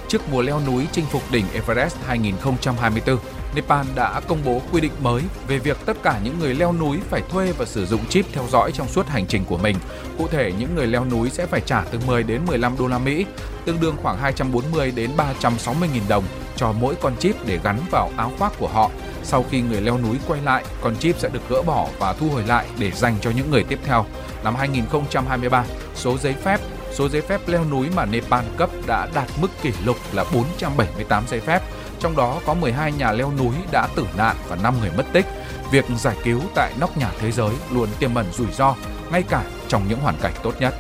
Trước 0.08 0.22
mùa 0.32 0.42
leo 0.42 0.62
núi 0.68 0.88
chinh 0.92 1.06
phục 1.12 1.32
đỉnh 1.32 1.46
Everest 1.54 1.98
2024, 2.08 3.18
Nepal 3.56 3.86
đã 3.96 4.22
công 4.28 4.40
bố 4.46 4.62
quy 4.72 4.82
định 4.82 4.92
mới 5.02 5.22
về 5.48 5.60
việc 5.60 5.78
tất 5.86 5.98
cả 6.04 6.20
những 6.24 6.40
người 6.40 6.54
leo 6.54 6.74
núi 6.74 7.00
phải 7.10 7.22
thuê 7.30 7.52
và 7.52 7.66
sử 7.66 7.86
dụng 7.86 8.06
chip 8.10 8.26
theo 8.34 8.44
dõi 8.52 8.72
trong 8.72 8.88
suốt 8.88 9.08
hành 9.08 9.26
trình 9.28 9.46
của 9.46 9.58
mình. 9.58 9.76
Cụ 10.18 10.28
thể, 10.28 10.52
những 10.60 10.76
người 10.76 10.88
leo 10.88 11.06
núi 11.06 11.30
sẽ 11.30 11.46
phải 11.46 11.62
trả 11.66 11.82
từ 11.82 12.00
10 12.08 12.24
đến 12.24 12.42
15 12.48 12.76
đô 12.80 12.88
la 12.88 12.98
Mỹ, 12.98 13.26
tương 13.66 13.80
đương 13.80 13.96
khoảng 14.02 14.18
240 14.18 14.92
đến 14.92 15.10
360 15.18 15.90
nghìn 15.94 16.04
đồng 16.10 16.24
cho 16.56 16.72
mỗi 16.72 16.96
con 17.02 17.16
chip 17.20 17.36
để 17.46 17.60
gắn 17.64 17.80
vào 17.92 18.12
áo 18.18 18.32
khoác 18.40 18.54
của 18.60 18.68
họ. 18.68 18.92
Sau 19.24 19.46
khi 19.50 19.62
người 19.62 19.82
leo 19.82 19.98
núi 19.98 20.18
quay 20.28 20.42
lại, 20.42 20.64
con 20.82 20.96
chip 20.96 21.20
sẽ 21.20 21.30
được 21.30 21.50
gỡ 21.50 21.62
bỏ 21.62 21.88
và 22.00 22.14
thu 22.14 22.30
hồi 22.30 22.44
lại 22.48 22.66
để 22.80 22.92
dành 22.92 23.16
cho 23.22 23.32
những 23.32 23.52
người 23.52 23.64
tiếp 23.64 23.80
theo. 23.86 24.06
Năm 24.44 24.56
2023, 24.56 25.66
số 25.96 26.18
giấy 26.18 26.34
phép 26.44 26.60
số 26.94 27.10
giấy 27.10 27.22
phép 27.22 27.42
leo 27.48 27.66
núi 27.66 27.88
mà 27.96 28.06
Nepal 28.06 28.46
cấp 28.58 28.70
đã 28.88 29.08
đạt 29.14 29.28
mức 29.42 29.48
kỷ 29.62 29.72
lục 29.86 29.98
là 30.14 30.26
478 30.34 31.24
giấy 31.28 31.40
phép, 31.40 31.62
trong 32.04 32.16
đó 32.16 32.42
có 32.46 32.54
12 32.54 32.92
nhà 32.92 33.12
leo 33.12 33.32
núi 33.38 33.56
đã 33.72 33.88
tử 33.96 34.06
nạn 34.18 34.36
và 34.48 34.56
5 34.56 34.74
người 34.82 34.92
mất 34.98 35.04
tích. 35.14 35.26
Việc 35.72 35.86
giải 35.98 36.16
cứu 36.24 36.40
tại 36.56 36.74
nóc 36.80 36.98
nhà 36.98 37.12
thế 37.20 37.32
giới 37.32 37.50
luôn 37.72 37.90
tiềm 38.00 38.16
ẩn 38.16 38.26
rủi 38.34 38.48
ro, 38.52 38.76
ngay 39.12 39.24
cả 39.24 39.44
trong 39.68 39.84
những 39.90 40.00
hoàn 40.00 40.16
cảnh 40.22 40.34
tốt 40.44 40.54
nhất. 40.60 40.76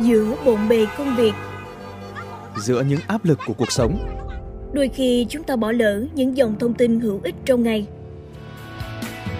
Giữa 0.00 0.34
bộn 0.44 0.68
bề 0.68 0.86
công 0.98 1.16
việc 1.16 1.32
Giữa 2.56 2.82
những 2.82 3.00
áp 3.06 3.24
lực 3.24 3.38
của 3.46 3.52
cuộc 3.52 3.72
sống 3.72 3.98
Đôi 4.72 4.88
khi 4.88 5.26
chúng 5.28 5.42
ta 5.42 5.56
bỏ 5.56 5.72
lỡ 5.72 6.04
những 6.14 6.36
dòng 6.36 6.58
thông 6.58 6.74
tin 6.74 7.00
hữu 7.00 7.20
ích 7.24 7.34
trong 7.44 7.62
ngày 7.62 7.86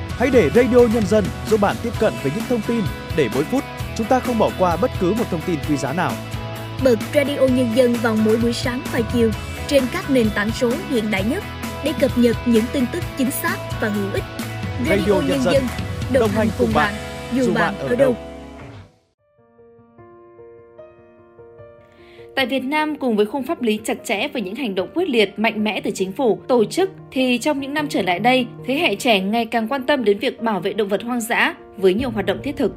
Hãy 0.09 0.31
để 0.33 0.51
Radio 0.55 0.79
Nhân 0.95 1.07
dân 1.07 1.25
giúp 1.51 1.61
bạn 1.61 1.77
tiếp 1.83 1.93
cận 2.01 2.13
với 2.23 2.33
những 2.35 2.45
thông 2.49 2.61
tin 2.67 2.81
để 3.17 3.29
mỗi 3.35 3.45
phút 3.45 3.65
chúng 3.97 4.07
ta 4.07 4.21
không 4.21 4.39
bỏ 4.39 4.51
qua 4.59 4.77
bất 4.77 4.91
cứ 5.01 5.15
một 5.19 5.25
thông 5.31 5.41
tin 5.47 5.57
quý 5.69 5.77
giá 5.77 5.93
nào. 5.93 6.13
Bật 6.85 6.99
Radio 7.15 7.41
Nhân 7.41 7.69
dân 7.75 7.93
vào 7.93 8.17
mỗi 8.25 8.37
buổi 8.37 8.53
sáng 8.53 8.81
và 8.93 9.01
chiều 9.13 9.31
trên 9.67 9.83
các 9.93 10.11
nền 10.11 10.27
tảng 10.35 10.51
số 10.51 10.73
hiện 10.91 11.05
đại 11.11 11.25
nhất 11.25 11.45
để 11.85 11.93
cập 12.01 12.11
nhật 12.19 12.37
những 12.47 12.65
tin 12.73 12.85
tức 12.93 13.05
chính 13.19 13.31
xác 13.31 13.57
và 13.81 13.89
hữu 13.89 14.11
ích. 14.15 14.25
Radio, 14.89 14.97
Radio 14.97 15.15
Nhân, 15.15 15.29
Nhân 15.29 15.41
dân 15.43 15.63
đồng, 16.13 16.21
đồng 16.21 16.31
hành 16.31 16.49
cùng 16.59 16.71
bạn, 16.75 16.95
dù 17.33 17.55
bạn 17.55 17.75
ở 17.79 17.97
đâu. 17.97 18.17
Tại 22.37 22.47
Việt 22.47 22.65
Nam, 22.65 22.97
cùng 22.97 23.17
với 23.17 23.27
khung 23.27 23.43
pháp 23.43 23.63
lý 23.63 23.81
chặt 23.85 24.05
chẽ 24.05 24.29
và 24.29 24.41
những 24.41 24.55
hành 24.55 24.75
động 24.75 24.89
quyết 24.95 25.09
liệt, 25.09 25.39
mạnh 25.39 25.65
mẽ 25.65 25.81
từ 25.81 25.91
chính 25.95 26.13
phủ, 26.13 26.39
tổ 26.49 26.65
chức, 26.65 26.91
thì 27.11 27.39
trong 27.39 27.61
những 27.61 27.75
năm 27.75 27.89
trở 27.89 28.03
lại 28.03 28.19
đây, 28.19 28.47
thế 28.67 28.75
hệ 28.75 28.95
trẻ 28.95 29.21
ngày 29.21 29.47
càng 29.47 29.69
quan 29.69 29.87
tâm 29.87 30.05
đến 30.05 30.19
việc 30.19 30.41
bảo 30.41 30.61
vệ 30.61 30.73
động 30.73 30.89
vật 30.89 31.03
hoang 31.03 31.21
dã 31.21 31.55
với 31.77 31.95
nhiều 31.95 32.11
hoạt 32.11 32.27
động 32.27 32.39
thiết 32.43 32.57
thực. 32.57 32.73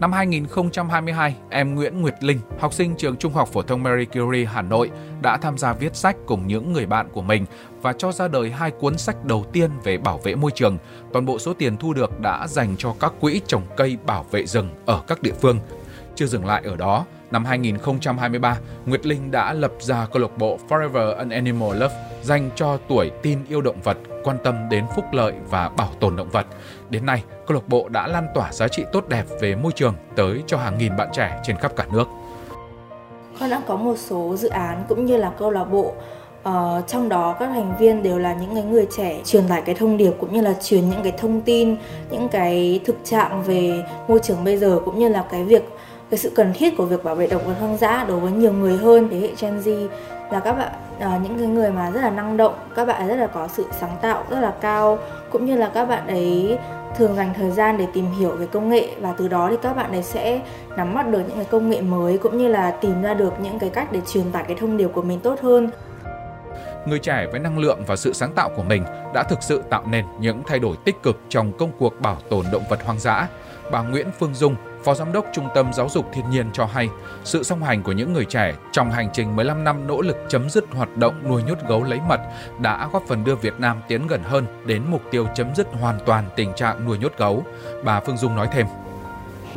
Năm 0.00 0.12
2022, 0.12 1.36
em 1.50 1.74
Nguyễn 1.74 2.02
Nguyệt 2.02 2.24
Linh, 2.24 2.40
học 2.58 2.72
sinh 2.72 2.94
trường 2.96 3.16
Trung 3.16 3.32
học 3.32 3.48
phổ 3.48 3.62
thông 3.62 3.82
Marie 3.82 4.04
Curie 4.04 4.44
Hà 4.44 4.62
Nội 4.62 4.90
đã 5.22 5.36
tham 5.36 5.58
gia 5.58 5.72
viết 5.72 5.96
sách 5.96 6.16
cùng 6.26 6.46
những 6.46 6.72
người 6.72 6.86
bạn 6.86 7.08
của 7.12 7.22
mình 7.22 7.44
và 7.82 7.92
cho 7.92 8.12
ra 8.12 8.28
đời 8.28 8.50
hai 8.50 8.70
cuốn 8.70 8.98
sách 8.98 9.24
đầu 9.24 9.44
tiên 9.52 9.70
về 9.84 9.98
bảo 9.98 10.18
vệ 10.18 10.34
môi 10.34 10.50
trường. 10.54 10.78
Toàn 11.12 11.26
bộ 11.26 11.38
số 11.38 11.54
tiền 11.54 11.76
thu 11.76 11.92
được 11.92 12.20
đã 12.20 12.46
dành 12.46 12.76
cho 12.78 12.94
các 13.00 13.12
quỹ 13.20 13.40
trồng 13.46 13.62
cây 13.76 13.98
bảo 14.06 14.26
vệ 14.30 14.46
rừng 14.46 14.68
ở 14.86 15.02
các 15.06 15.22
địa 15.22 15.34
phương. 15.40 15.58
Chưa 16.14 16.26
dừng 16.26 16.46
lại 16.46 16.62
ở 16.64 16.76
đó, 16.76 17.04
năm 17.30 17.44
2023, 17.44 18.58
Nguyệt 18.86 19.06
Linh 19.06 19.30
đã 19.30 19.52
lập 19.52 19.72
ra 19.80 20.06
câu 20.12 20.22
lạc 20.22 20.38
bộ 20.38 20.58
Forever 20.68 21.16
an 21.16 21.30
Animal 21.30 21.78
Love 21.78 21.94
dành 22.22 22.50
cho 22.56 22.78
tuổi 22.88 23.10
tin 23.22 23.38
yêu 23.48 23.60
động 23.60 23.80
vật, 23.82 23.98
quan 24.24 24.36
tâm 24.44 24.68
đến 24.70 24.84
phúc 24.96 25.04
lợi 25.12 25.34
và 25.50 25.68
bảo 25.68 25.90
tồn 26.00 26.16
động 26.16 26.30
vật. 26.30 26.46
Đến 26.90 27.06
nay, 27.06 27.22
câu 27.46 27.54
lạc 27.54 27.68
bộ 27.68 27.88
đã 27.88 28.06
lan 28.06 28.26
tỏa 28.34 28.52
giá 28.52 28.68
trị 28.68 28.84
tốt 28.92 29.08
đẹp 29.08 29.24
về 29.40 29.54
môi 29.54 29.72
trường 29.72 29.94
tới 30.16 30.42
cho 30.46 30.56
hàng 30.56 30.78
nghìn 30.78 30.96
bạn 30.96 31.08
trẻ 31.12 31.40
trên 31.44 31.56
khắp 31.56 31.72
cả 31.76 31.86
nước. 31.92 32.08
Con 33.40 33.50
đã 33.50 33.62
có 33.66 33.76
một 33.76 33.98
số 33.98 34.36
dự 34.36 34.48
án 34.48 34.84
cũng 34.88 35.06
như 35.06 35.16
là 35.16 35.32
câu 35.38 35.50
lạc 35.50 35.64
bộ 35.64 35.94
Ờ, 36.46 36.82
trong 36.86 37.08
đó 37.08 37.36
các 37.40 37.46
thành 37.46 37.76
viên 37.78 38.02
đều 38.02 38.18
là 38.18 38.34
những 38.34 38.54
cái 38.54 38.62
người 38.62 38.86
trẻ 38.96 39.20
truyền 39.24 39.48
tải 39.48 39.62
cái 39.62 39.74
thông 39.74 39.96
điệp 39.96 40.12
cũng 40.20 40.32
như 40.32 40.40
là 40.40 40.54
truyền 40.62 40.90
những 40.90 41.02
cái 41.02 41.12
thông 41.18 41.40
tin 41.40 41.76
những 42.10 42.28
cái 42.28 42.80
thực 42.84 42.96
trạng 43.04 43.42
về 43.42 43.84
môi 44.08 44.18
trường 44.22 44.44
bây 44.44 44.56
giờ 44.56 44.80
cũng 44.84 44.98
như 44.98 45.08
là 45.08 45.24
cái 45.30 45.44
việc 45.44 45.62
cái 46.10 46.18
sự 46.18 46.32
cần 46.34 46.52
thiết 46.54 46.76
của 46.76 46.86
việc 46.86 47.04
bảo 47.04 47.14
vệ 47.14 47.26
động 47.26 47.42
vật 47.46 47.54
hoang 47.60 47.76
dã 47.76 48.04
đối 48.08 48.20
với 48.20 48.32
nhiều 48.32 48.52
người 48.52 48.76
hơn 48.76 49.08
thế 49.10 49.20
hệ 49.20 49.28
Gen 49.40 49.58
Z 49.58 49.88
là 50.30 50.40
các 50.40 50.52
bạn 50.52 50.72
uh, 50.96 51.22
những 51.22 51.38
cái 51.38 51.46
người 51.46 51.70
mà 51.70 51.90
rất 51.90 52.00
là 52.00 52.10
năng 52.10 52.36
động 52.36 52.54
các 52.76 52.84
bạn 52.84 53.08
rất 53.08 53.16
là 53.16 53.26
có 53.26 53.48
sự 53.48 53.66
sáng 53.80 53.96
tạo 54.02 54.24
rất 54.30 54.40
là 54.40 54.52
cao 54.60 54.98
cũng 55.30 55.46
như 55.46 55.56
là 55.56 55.70
các 55.74 55.84
bạn 55.84 56.06
ấy 56.06 56.58
thường 56.96 57.16
dành 57.16 57.34
thời 57.34 57.50
gian 57.50 57.78
để 57.78 57.86
tìm 57.92 58.10
hiểu 58.18 58.30
về 58.30 58.46
công 58.46 58.68
nghệ 58.68 58.88
và 59.00 59.14
từ 59.18 59.28
đó 59.28 59.48
thì 59.50 59.56
các 59.62 59.76
bạn 59.76 59.92
ấy 59.92 60.02
sẽ 60.02 60.40
nắm 60.76 60.94
bắt 60.94 61.08
được 61.08 61.18
những 61.18 61.36
cái 61.36 61.44
công 61.44 61.70
nghệ 61.70 61.80
mới 61.80 62.18
cũng 62.18 62.38
như 62.38 62.48
là 62.48 62.70
tìm 62.70 63.02
ra 63.02 63.14
được 63.14 63.40
những 63.40 63.58
cái 63.58 63.70
cách 63.70 63.92
để 63.92 64.00
truyền 64.12 64.30
tải 64.32 64.44
cái 64.44 64.56
thông 64.60 64.76
điệp 64.76 64.88
của 64.88 65.02
mình 65.02 65.20
tốt 65.20 65.40
hơn 65.42 65.70
người 66.86 66.98
trẻ 66.98 67.26
với 67.30 67.40
năng 67.40 67.58
lượng 67.58 67.82
và 67.86 67.96
sự 67.96 68.12
sáng 68.12 68.32
tạo 68.32 68.50
của 68.56 68.62
mình 68.62 68.84
đã 69.14 69.22
thực 69.22 69.42
sự 69.42 69.62
tạo 69.70 69.84
nên 69.90 70.04
những 70.20 70.42
thay 70.46 70.58
đổi 70.58 70.76
tích 70.84 71.02
cực 71.02 71.20
trong 71.28 71.52
công 71.58 71.70
cuộc 71.78 72.00
bảo 72.00 72.16
tồn 72.30 72.44
động 72.52 72.62
vật 72.70 72.84
hoang 72.84 72.98
dã. 72.98 73.28
Bà 73.70 73.82
Nguyễn 73.82 74.06
Phương 74.18 74.34
Dung, 74.34 74.56
Phó 74.86 74.94
Giám 74.94 75.12
đốc 75.12 75.26
Trung 75.32 75.48
tâm 75.54 75.72
Giáo 75.72 75.88
dục 75.88 76.06
Thiên 76.12 76.30
nhiên 76.30 76.50
cho 76.52 76.64
hay, 76.64 76.88
sự 77.24 77.42
song 77.42 77.62
hành 77.62 77.82
của 77.82 77.92
những 77.92 78.12
người 78.12 78.24
trẻ 78.24 78.54
trong 78.72 78.90
hành 78.90 79.08
trình 79.12 79.36
15 79.36 79.64
năm 79.64 79.86
nỗ 79.86 80.00
lực 80.00 80.16
chấm 80.28 80.50
dứt 80.50 80.64
hoạt 80.70 80.96
động 80.96 81.28
nuôi 81.28 81.42
nhốt 81.42 81.58
gấu 81.68 81.82
lấy 81.84 82.00
mật 82.08 82.20
đã 82.60 82.88
góp 82.92 83.02
phần 83.08 83.24
đưa 83.24 83.34
Việt 83.34 83.54
Nam 83.58 83.82
tiến 83.88 84.06
gần 84.06 84.22
hơn 84.22 84.46
đến 84.66 84.82
mục 84.90 85.02
tiêu 85.10 85.26
chấm 85.34 85.54
dứt 85.54 85.66
hoàn 85.80 85.98
toàn 86.06 86.24
tình 86.36 86.52
trạng 86.54 86.86
nuôi 86.86 86.98
nhốt 86.98 87.12
gấu. 87.18 87.44
Bà 87.84 88.00
Phương 88.00 88.16
Dung 88.16 88.36
nói 88.36 88.48
thêm 88.52 88.66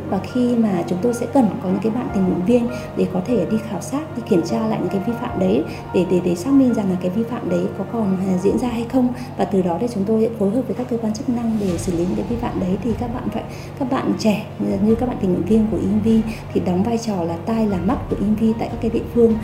và 0.08 0.18
khi 0.18 0.56
mà 0.56 0.82
chúng 0.86 0.98
tôi 1.02 1.14
sẽ 1.14 1.26
cần 1.34 1.48
có 1.62 1.68
những 1.68 1.80
cái 1.82 1.92
bạn 1.92 2.08
tình 2.14 2.24
nguyện 2.24 2.44
viên 2.46 2.68
để 2.96 3.06
có 3.12 3.20
thể 3.26 3.46
đi 3.50 3.56
khảo 3.70 3.80
sát, 3.80 4.16
đi 4.16 4.22
kiểm 4.28 4.42
tra 4.42 4.66
lại 4.66 4.78
những 4.80 4.88
cái 4.88 5.00
vi 5.06 5.12
phạm 5.20 5.38
đấy, 5.38 5.64
để 5.94 6.06
để 6.10 6.20
để 6.24 6.34
xác 6.34 6.52
minh 6.52 6.74
rằng 6.74 6.90
là 6.90 6.96
cái 7.00 7.10
vi 7.10 7.22
phạm 7.22 7.50
đấy 7.50 7.66
có 7.78 7.84
còn 7.92 8.16
à, 8.28 8.38
diễn 8.38 8.58
ra 8.58 8.68
hay 8.68 8.86
không. 8.92 9.08
Và 9.36 9.44
từ 9.44 9.62
đó 9.62 9.78
để 9.80 9.88
chúng 9.94 10.04
tôi 10.04 10.30
phối 10.38 10.50
hợp 10.50 10.62
với 10.66 10.74
các 10.76 10.86
cơ 10.90 10.98
quan 11.02 11.14
chức 11.14 11.28
năng 11.28 11.56
để 11.60 11.78
xử 11.78 11.92
lý 11.92 11.98
những 11.98 12.16
cái 12.16 12.24
vi 12.28 12.36
phạm 12.36 12.60
đấy. 12.60 12.78
Thì 12.84 12.90
các 13.00 13.14
bạn 13.14 13.28
phải, 13.32 13.44
các 13.78 13.90
bạn 13.90 14.12
trẻ, 14.18 14.46
như 14.82 14.94
các 14.94 15.08
bạn 15.08 15.16
tình 15.20 15.32
nguyện 15.32 15.46
viên 15.46 15.66
của 15.70 15.78
INV 15.78 16.26
thì 16.52 16.60
đóng 16.60 16.82
vai 16.82 16.98
trò 16.98 17.22
là 17.22 17.36
tai 17.46 17.66
là 17.66 17.78
mắt 17.78 17.98
của 18.10 18.16
INV 18.20 18.58
tại 18.58 18.68
các 18.68 18.78
cái 18.80 18.90
địa 18.90 19.04
phương. 19.14 19.34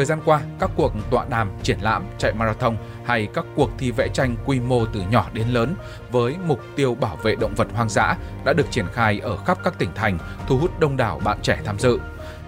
Thời 0.00 0.06
gian 0.06 0.20
qua, 0.24 0.40
các 0.60 0.70
cuộc 0.76 0.92
tọa 1.10 1.24
đàm, 1.30 1.50
triển 1.62 1.78
lãm, 1.80 2.04
chạy 2.18 2.32
marathon 2.32 2.76
hay 3.04 3.28
các 3.34 3.44
cuộc 3.56 3.70
thi 3.78 3.90
vẽ 3.90 4.08
tranh 4.08 4.36
quy 4.46 4.60
mô 4.60 4.86
từ 4.86 5.00
nhỏ 5.10 5.26
đến 5.32 5.48
lớn 5.48 5.74
với 6.10 6.36
mục 6.46 6.60
tiêu 6.76 6.96
bảo 7.00 7.16
vệ 7.16 7.34
động 7.34 7.54
vật 7.56 7.68
hoang 7.74 7.88
dã 7.88 8.16
đã 8.44 8.52
được 8.52 8.70
triển 8.70 8.86
khai 8.92 9.20
ở 9.22 9.36
khắp 9.36 9.58
các 9.64 9.78
tỉnh 9.78 9.90
thành, 9.94 10.18
thu 10.48 10.58
hút 10.58 10.80
đông 10.80 10.96
đảo 10.96 11.20
bạn 11.24 11.38
trẻ 11.42 11.58
tham 11.64 11.78
dự. 11.78 11.98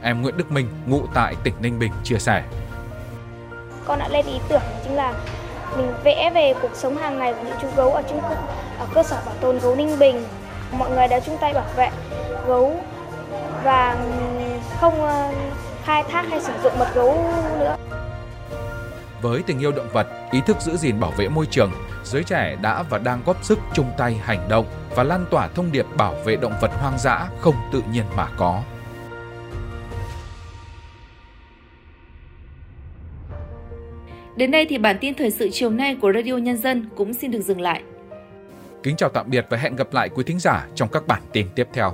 Em 0.03 0.23
Nguyễn 0.23 0.37
Đức 0.37 0.53
Minh, 0.53 0.67
ngụ 0.87 1.07
tại 1.15 1.35
tỉnh 1.45 1.55
Ninh 1.61 1.79
Bình 1.79 1.93
chia 2.05 2.19
sẻ. 2.19 2.43
Con 3.87 3.99
đã 3.99 4.09
lên 4.09 4.27
ý 4.27 4.39
tưởng 4.49 4.63
chính 4.85 4.97
là 4.97 5.15
mình 5.77 5.93
vẽ 6.05 6.31
về 6.35 6.55
cuộc 6.63 6.75
sống 6.75 6.97
hàng 6.97 7.19
ngày 7.19 7.35
của 7.35 7.43
những 7.45 7.57
chú 7.63 7.69
gấu 7.77 7.93
ở, 7.93 8.03
trung, 8.09 8.21
ở 8.79 8.87
cơ 8.95 9.03
sở 9.03 9.23
bảo 9.27 9.35
tồn 9.41 9.59
gấu 9.59 9.77
Ninh 9.77 9.99
Bình. 9.99 10.25
Mọi 10.73 10.91
người 10.91 11.09
đã 11.09 11.21
chung 11.21 11.37
tay 11.41 11.55
bảo 11.55 11.67
vệ 11.77 11.91
gấu 12.47 12.77
và 13.65 13.97
không 14.81 15.05
ờ, 15.05 15.33
khai 15.85 16.05
thác 16.09 16.27
hay 16.31 16.41
sử 16.41 16.53
dụng 16.63 16.79
mật 16.79 16.89
gấu 16.95 17.31
nữa. 17.59 17.77
Với 19.23 19.43
tình 19.47 19.59
yêu 19.59 19.73
động 19.73 19.89
vật, 19.93 20.07
ý 20.31 20.41
thức 20.47 20.57
giữ 20.61 20.77
gìn 20.77 21.01
bảo 21.01 21.11
vệ 21.11 21.29
môi 21.29 21.47
trường, 21.47 21.73
giới 22.05 22.25
trẻ 22.25 22.57
đã 22.63 22.83
và 22.83 22.99
đang 22.99 23.23
góp 23.27 23.45
sức 23.45 23.59
chung 23.75 23.91
tay 23.99 24.15
hành 24.15 24.49
động 24.49 24.67
và 24.97 25.03
lan 25.03 25.25
tỏa 25.31 25.49
thông 25.49 25.73
điệp 25.73 25.87
bảo 25.97 26.15
vệ 26.25 26.37
động 26.37 26.53
vật 26.61 26.71
hoang 26.75 26.99
dã 26.99 27.29
không 27.41 27.55
tự 27.73 27.83
nhiên 27.93 28.05
mà 28.17 28.29
có. 28.37 28.63
Đến 34.37 34.51
đây 34.51 34.67
thì 34.69 34.79
bản 34.79 34.97
tin 35.01 35.15
thời 35.15 35.31
sự 35.31 35.49
chiều 35.53 35.71
nay 35.71 35.97
của 36.01 36.13
Radio 36.15 36.37
Nhân 36.37 36.57
dân 36.57 36.89
cũng 36.97 37.15
xin 37.15 37.31
được 37.31 37.41
dừng 37.41 37.61
lại. 37.61 37.83
Kính 38.83 38.97
chào 38.97 39.09
tạm 39.09 39.31
biệt 39.31 39.47
và 39.51 39.57
hẹn 39.57 39.77
gặp 39.77 39.89
lại 39.93 40.09
quý 40.09 40.25
thính 40.25 40.39
giả 40.39 40.67
trong 40.75 40.89
các 40.89 41.07
bản 41.07 41.23
tin 41.33 41.47
tiếp 41.55 41.69
theo. 41.73 41.93